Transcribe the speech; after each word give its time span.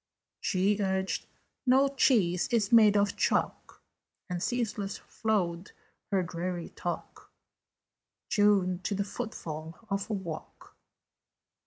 She 0.39 0.77
urged 0.79 1.27
"No 1.67 1.87
cheese 1.87 2.47
is 2.47 2.71
made 2.71 2.97
of 2.97 3.15
chalk": 3.15 3.83
And 4.31 4.41
ceaseless 4.41 4.97
flowed 4.97 5.73
her 6.09 6.23
dreary 6.23 6.69
talk, 6.69 7.31
Tuned 8.27 8.83
to 8.85 8.95
the 8.95 9.03
footfall 9.03 9.77
of 9.91 10.09
a 10.09 10.13
walk. 10.13 10.75